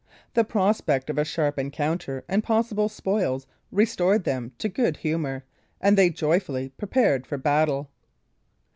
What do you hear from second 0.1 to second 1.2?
The prospect of